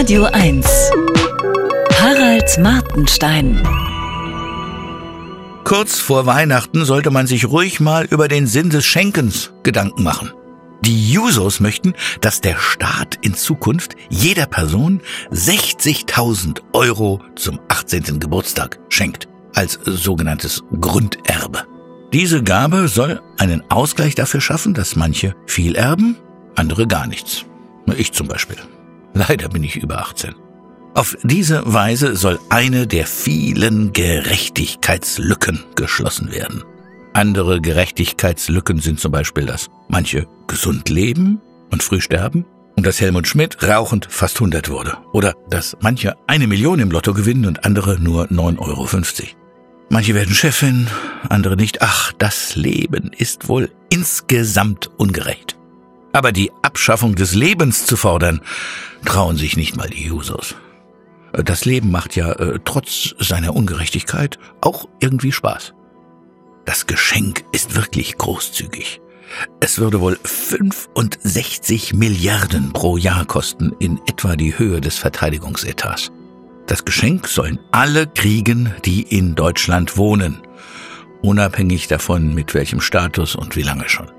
Radio 0.00 0.24
1. 0.24 0.66
Harald 2.00 2.58
Martenstein. 2.58 3.62
Kurz 5.64 5.98
vor 5.98 6.24
Weihnachten 6.24 6.86
sollte 6.86 7.10
man 7.10 7.26
sich 7.26 7.44
ruhig 7.44 7.80
mal 7.80 8.06
über 8.06 8.26
den 8.26 8.46
Sinn 8.46 8.70
des 8.70 8.86
Schenkens 8.86 9.52
Gedanken 9.62 10.02
machen. 10.02 10.32
Die 10.80 11.12
Jusos 11.12 11.60
möchten, 11.60 11.92
dass 12.22 12.40
der 12.40 12.56
Staat 12.56 13.18
in 13.20 13.34
Zukunft 13.34 13.94
jeder 14.08 14.46
Person 14.46 15.02
60.000 15.32 16.62
Euro 16.72 17.20
zum 17.36 17.60
18. 17.68 18.20
Geburtstag 18.20 18.78
schenkt, 18.88 19.28
als 19.54 19.78
sogenanntes 19.84 20.62
Grunderbe. 20.80 21.66
Diese 22.14 22.42
Gabe 22.42 22.88
soll 22.88 23.20
einen 23.36 23.70
Ausgleich 23.70 24.14
dafür 24.14 24.40
schaffen, 24.40 24.72
dass 24.72 24.96
manche 24.96 25.36
viel 25.44 25.74
erben, 25.74 26.16
andere 26.56 26.86
gar 26.86 27.06
nichts. 27.06 27.44
Ich 27.98 28.12
zum 28.12 28.28
Beispiel. 28.28 28.56
Leider 29.14 29.48
bin 29.48 29.64
ich 29.64 29.76
über 29.76 29.98
18. 29.98 30.34
Auf 30.94 31.16
diese 31.22 31.62
Weise 31.72 32.16
soll 32.16 32.38
eine 32.48 32.86
der 32.86 33.06
vielen 33.06 33.92
Gerechtigkeitslücken 33.92 35.64
geschlossen 35.76 36.32
werden. 36.32 36.64
Andere 37.12 37.60
Gerechtigkeitslücken 37.60 38.80
sind 38.80 39.00
zum 39.00 39.12
Beispiel, 39.12 39.46
dass 39.46 39.68
manche 39.88 40.26
gesund 40.46 40.88
leben 40.88 41.40
und 41.70 41.82
früh 41.82 42.00
sterben 42.00 42.44
und 42.76 42.86
dass 42.86 43.00
Helmut 43.00 43.28
Schmidt 43.28 43.62
rauchend 43.62 44.06
fast 44.10 44.36
100 44.36 44.68
wurde. 44.68 44.96
Oder 45.12 45.34
dass 45.48 45.76
manche 45.80 46.14
eine 46.26 46.46
Million 46.46 46.78
im 46.80 46.90
Lotto 46.90 47.14
gewinnen 47.14 47.46
und 47.46 47.64
andere 47.64 48.00
nur 48.00 48.26
9,50 48.26 48.58
Euro. 48.58 48.88
Manche 49.90 50.14
werden 50.14 50.34
Chefin, 50.34 50.86
andere 51.28 51.56
nicht. 51.56 51.82
Ach, 51.82 52.12
das 52.18 52.54
Leben 52.56 53.10
ist 53.16 53.48
wohl 53.48 53.70
insgesamt 53.90 54.88
ungerecht. 54.98 55.59
Aber 56.12 56.32
die 56.32 56.50
Abschaffung 56.62 57.14
des 57.14 57.34
Lebens 57.34 57.86
zu 57.86 57.96
fordern, 57.96 58.40
trauen 59.04 59.36
sich 59.36 59.56
nicht 59.56 59.76
mal 59.76 59.88
die 59.88 60.04
Jusos. 60.04 60.54
Das 61.32 61.64
Leben 61.64 61.90
macht 61.90 62.16
ja 62.16 62.32
äh, 62.32 62.58
trotz 62.64 63.14
seiner 63.18 63.54
Ungerechtigkeit 63.54 64.38
auch 64.60 64.88
irgendwie 64.98 65.32
Spaß. 65.32 65.74
Das 66.64 66.86
Geschenk 66.86 67.44
ist 67.52 67.76
wirklich 67.76 68.18
großzügig. 68.18 69.00
Es 69.60 69.78
würde 69.78 70.00
wohl 70.00 70.18
65 70.24 71.94
Milliarden 71.94 72.72
pro 72.72 72.96
Jahr 72.96 73.24
kosten, 73.24 73.72
in 73.78 74.00
etwa 74.06 74.34
die 74.34 74.58
Höhe 74.58 74.80
des 74.80 74.98
Verteidigungsetats. 74.98 76.10
Das 76.66 76.84
Geschenk 76.84 77.28
sollen 77.28 77.60
alle 77.70 78.08
kriegen, 78.08 78.74
die 78.84 79.02
in 79.02 79.36
Deutschland 79.36 79.96
wohnen, 79.96 80.42
unabhängig 81.22 81.86
davon, 81.86 82.34
mit 82.34 82.54
welchem 82.54 82.80
Status 82.80 83.36
und 83.36 83.54
wie 83.56 83.62
lange 83.62 83.88
schon. 83.88 84.10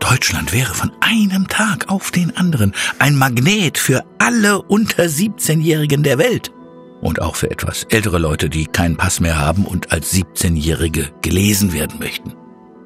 Deutschland 0.00 0.52
wäre 0.52 0.74
von 0.74 0.92
einem 1.00 1.48
Tag 1.48 1.88
auf 1.88 2.10
den 2.10 2.36
anderen 2.36 2.72
ein 2.98 3.16
Magnet 3.16 3.78
für 3.78 4.04
alle 4.18 4.62
unter 4.62 5.04
17-Jährigen 5.04 6.02
der 6.02 6.18
Welt. 6.18 6.52
Und 7.00 7.20
auch 7.20 7.36
für 7.36 7.50
etwas 7.50 7.84
ältere 7.84 8.18
Leute, 8.18 8.48
die 8.48 8.66
keinen 8.66 8.96
Pass 8.96 9.20
mehr 9.20 9.38
haben 9.38 9.64
und 9.64 9.92
als 9.92 10.14
17-Jährige 10.14 11.10
gelesen 11.22 11.72
werden 11.72 11.98
möchten. 11.98 12.34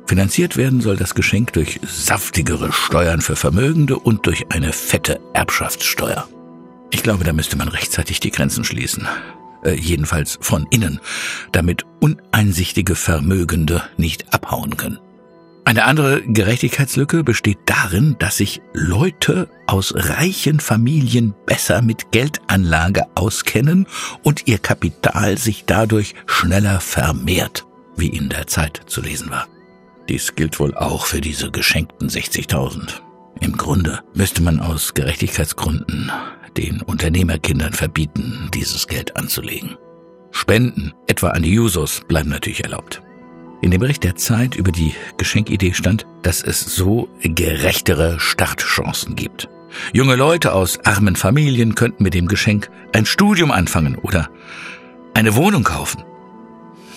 Finanziert 0.07 0.57
werden 0.57 0.81
soll 0.81 0.97
das 0.97 1.15
Geschenk 1.15 1.53
durch 1.53 1.79
saftigere 1.87 2.73
Steuern 2.73 3.21
für 3.21 3.37
Vermögende 3.37 3.99
und 3.99 4.27
durch 4.27 4.47
eine 4.51 4.73
fette 4.73 5.21
Erbschaftssteuer. 5.35 6.29
Ich 6.91 7.05
glaube, 7.05 7.23
da 7.23 7.33
müsste 7.33 7.57
man 7.57 7.69
rechtzeitig 7.69 8.19
die 8.19 8.33
Grenzen 8.33 8.65
schließen. 8.65 9.07
Äh, 9.63 9.75
jedenfalls 9.75 10.39
von 10.41 10.67
innen, 10.71 11.01
damit 11.53 11.85
uneinsichtige 12.01 12.95
Vermögende 12.95 13.85
nicht 13.97 14.33
abhauen 14.35 14.77
können. 14.77 14.99
Eine 15.71 15.85
andere 15.85 16.21
Gerechtigkeitslücke 16.23 17.23
besteht 17.23 17.59
darin, 17.67 18.17
dass 18.19 18.39
sich 18.39 18.61
Leute 18.73 19.49
aus 19.69 19.95
reichen 19.95 20.59
Familien 20.59 21.33
besser 21.47 21.81
mit 21.81 22.11
Geldanlage 22.11 23.07
auskennen 23.15 23.87
und 24.25 24.49
ihr 24.49 24.59
Kapital 24.59 25.39
sich 25.39 25.67
dadurch 25.67 26.17
schneller 26.27 26.81
vermehrt, 26.81 27.67
wie 27.97 28.09
in 28.09 28.29
der 28.29 28.49
Zeit 28.49 28.81
zu 28.87 29.01
lesen 29.01 29.31
war. 29.31 29.47
Dies 30.09 30.35
gilt 30.35 30.59
wohl 30.59 30.75
auch 30.75 31.07
für 31.07 31.21
diese 31.21 31.53
geschenkten 31.53 32.09
60.000. 32.09 33.01
Im 33.39 33.57
Grunde 33.57 34.01
müsste 34.13 34.43
man 34.43 34.59
aus 34.59 34.95
Gerechtigkeitsgründen 34.95 36.11
den 36.57 36.83
Unternehmerkindern 36.83 37.75
verbieten, 37.75 38.51
dieses 38.53 38.89
Geld 38.89 39.17
anzulegen. 39.17 39.77
Spenden, 40.33 40.95
etwa 41.07 41.29
an 41.29 41.45
die 41.45 41.55
Jusos, 41.55 42.03
bleiben 42.09 42.31
natürlich 42.31 42.65
erlaubt. 42.65 43.03
In 43.61 43.71
dem 43.71 43.81
Bericht 43.81 44.05
der 44.05 44.17
Zeit 44.17 44.55
über 44.55 44.73
die 44.73 44.95
Geschenkidee 45.19 45.75
stand, 45.75 46.07
dass 46.23 46.43
es 46.43 46.61
so 46.61 47.09
gerechtere 47.23 48.19
Startchancen 48.19 49.17
gibt. 49.17 49.49
Junge 49.93 50.17
Leute 50.17 50.53
aus 50.53 50.79
armen 50.85 51.15
Familien 51.15 51.75
könnten 51.75 52.03
mit 52.03 52.15
dem 52.15 52.27
Geschenk 52.27 52.71
ein 52.93 53.07
Studium 53.07 53.51
anfangen 53.51 53.97
oder 53.97 54.31
eine 55.15 55.35
Wohnung 55.35 55.65
kaufen. 55.65 56.03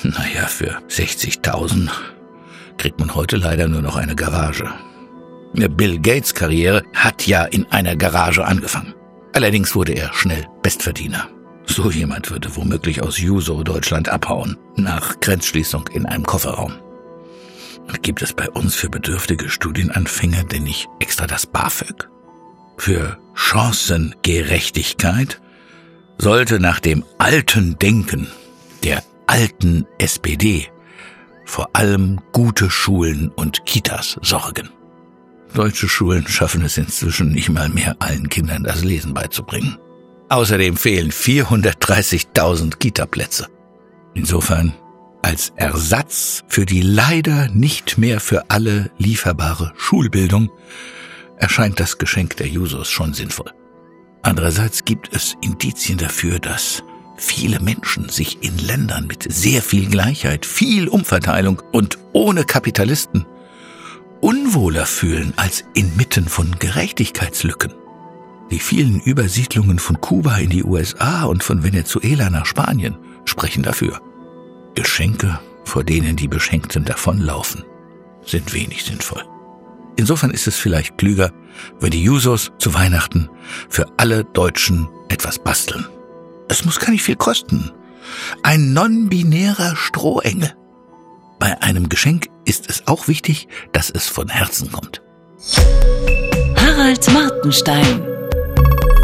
Naja, 0.03 0.47
für 0.47 0.79
60.000 0.89 1.89
kriegt 2.77 2.99
man 2.99 3.13
heute 3.13 3.37
leider 3.37 3.67
nur 3.67 3.81
noch 3.81 3.95
eine 3.95 4.15
Garage. 4.15 4.69
Bill 5.53 5.99
Gates 5.99 6.33
Karriere 6.33 6.83
hat 6.93 7.27
ja 7.27 7.43
in 7.45 7.65
einer 7.71 7.95
Garage 7.95 8.43
angefangen. 8.43 8.93
Allerdings 9.33 9.75
wurde 9.75 9.93
er 9.93 10.13
schnell 10.13 10.47
Bestverdiener. 10.61 11.29
So 11.65 11.89
jemand 11.89 12.29
würde 12.29 12.55
womöglich 12.55 13.01
aus 13.01 13.19
Juso 13.19 13.63
Deutschland 13.63 14.09
abhauen, 14.09 14.57
nach 14.75 15.19
Grenzschließung 15.19 15.87
in 15.93 16.05
einem 16.05 16.25
Kofferraum. 16.25 16.73
Gibt 18.01 18.21
es 18.21 18.33
bei 18.33 18.49
uns 18.49 18.75
für 18.75 18.89
bedürftige 18.89 19.49
Studienanfänger 19.49 20.43
denn 20.43 20.63
nicht 20.63 20.87
extra 20.99 21.27
das 21.27 21.45
BAföG? 21.45 22.09
Für 22.77 23.17
Chancengerechtigkeit 23.33 25.41
sollte 26.17 26.59
nach 26.59 26.79
dem 26.79 27.03
alten 27.17 27.77
Denken 27.79 28.27
der 28.83 29.03
alten 29.27 29.85
SPD 29.97 30.67
vor 31.45 31.69
allem 31.73 32.21
gute 32.31 32.69
Schulen 32.69 33.29
und 33.29 33.65
Kitas 33.65 34.17
sorgen. 34.21 34.69
Deutsche 35.53 35.87
Schulen 35.87 36.27
schaffen 36.27 36.63
es 36.63 36.77
inzwischen 36.77 37.31
nicht 37.31 37.49
mal 37.49 37.69
mehr, 37.69 37.95
allen 37.99 38.29
Kindern 38.29 38.63
das 38.63 38.83
Lesen 38.83 39.13
beizubringen. 39.13 39.77
Außerdem 40.33 40.77
fehlen 40.77 41.11
430.000 41.11 42.77
Kita-Plätze. 42.77 43.49
Insofern 44.15 44.73
als 45.21 45.53
Ersatz 45.57 46.43
für 46.47 46.65
die 46.65 46.81
leider 46.81 47.49
nicht 47.49 47.99
mehr 47.99 48.19
für 48.19 48.49
alle 48.49 48.89
lieferbare 48.97 49.73
Schulbildung 49.77 50.49
erscheint 51.37 51.79
das 51.79 51.99
Geschenk 51.99 52.35
der 52.37 52.47
Jusos 52.47 52.89
schon 52.89 53.13
sinnvoll. 53.13 53.51
Andererseits 54.23 54.85
gibt 54.85 55.15
es 55.15 55.35
Indizien 55.41 55.99
dafür, 55.99 56.39
dass 56.39 56.81
viele 57.15 57.59
Menschen 57.59 58.09
sich 58.09 58.41
in 58.41 58.57
Ländern 58.57 59.05
mit 59.05 59.31
sehr 59.31 59.61
viel 59.61 59.87
Gleichheit, 59.87 60.47
viel 60.47 60.87
Umverteilung 60.87 61.61
und 61.71 61.99
ohne 62.11 62.43
Kapitalisten 62.43 63.27
unwohler 64.19 64.87
fühlen 64.87 65.33
als 65.35 65.63
inmitten 65.75 66.27
von 66.27 66.57
Gerechtigkeitslücken. 66.57 67.82
Die 68.53 68.59
vielen 68.59 68.99
Übersiedlungen 68.99 69.79
von 69.79 69.99
Kuba 69.99 70.37
in 70.37 70.51
die 70.51 70.63
USA 70.63 71.23
und 71.23 71.43
von 71.43 71.63
Venezuela 71.63 72.29
nach 72.29 72.45
Spanien 72.45 72.95
sprechen 73.25 73.63
dafür. 73.63 73.99
Geschenke, 74.75 75.39
vor 75.63 75.83
denen 75.83 76.15
die 76.15 76.27
Beschenkten 76.27 76.85
davonlaufen, 76.85 77.63
sind 78.23 78.53
wenig 78.53 78.83
sinnvoll. 78.83 79.23
Insofern 79.95 80.29
ist 80.29 80.45
es 80.45 80.55
vielleicht 80.55 80.99
klüger, 80.99 81.31
wenn 81.79 81.89
die 81.89 82.03
Jusos 82.03 82.51
zu 82.59 82.75
Weihnachten 82.75 83.27
für 83.69 83.87
alle 83.97 84.23
Deutschen 84.23 84.87
etwas 85.09 85.39
basteln. 85.39 85.87
Es 86.47 86.63
muss 86.63 86.79
gar 86.79 86.91
nicht 86.91 87.01
viel 87.01 87.15
kosten. 87.15 87.71
Ein 88.43 88.71
non-binärer 88.71 89.75
Strohengel. 89.75 90.53
Bei 91.39 91.59
einem 91.63 91.89
Geschenk 91.89 92.27
ist 92.45 92.69
es 92.69 92.85
auch 92.85 93.07
wichtig, 93.07 93.47
dass 93.71 93.89
es 93.89 94.07
von 94.07 94.29
Herzen 94.29 94.71
kommt. 94.71 95.01
Harald 96.55 97.11
Martenstein 97.11 98.12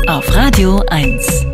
auf 0.09 0.33
Radio 0.35 0.83
1. 0.89 1.48